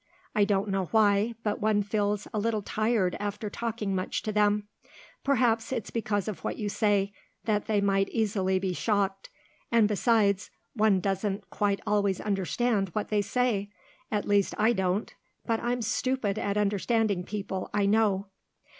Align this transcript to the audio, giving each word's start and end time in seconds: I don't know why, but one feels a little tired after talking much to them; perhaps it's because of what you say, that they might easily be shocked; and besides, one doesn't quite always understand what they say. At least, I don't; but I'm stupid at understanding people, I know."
I 0.33 0.45
don't 0.45 0.69
know 0.69 0.85
why, 0.85 1.35
but 1.43 1.61
one 1.61 1.83
feels 1.83 2.27
a 2.33 2.39
little 2.39 2.63
tired 2.63 3.15
after 3.19 3.51
talking 3.51 3.93
much 3.93 4.23
to 4.23 4.31
them; 4.31 4.67
perhaps 5.23 5.71
it's 5.71 5.91
because 5.91 6.27
of 6.27 6.43
what 6.43 6.57
you 6.57 6.69
say, 6.69 7.13
that 7.45 7.67
they 7.67 7.81
might 7.81 8.09
easily 8.09 8.57
be 8.57 8.73
shocked; 8.73 9.29
and 9.71 9.87
besides, 9.87 10.49
one 10.73 11.01
doesn't 11.01 11.47
quite 11.51 11.81
always 11.85 12.19
understand 12.19 12.89
what 12.93 13.09
they 13.09 13.21
say. 13.21 13.69
At 14.09 14.27
least, 14.27 14.55
I 14.57 14.73
don't; 14.73 15.13
but 15.45 15.59
I'm 15.59 15.83
stupid 15.83 16.39
at 16.39 16.57
understanding 16.57 17.23
people, 17.23 17.69
I 17.71 17.85
know." 17.85 18.25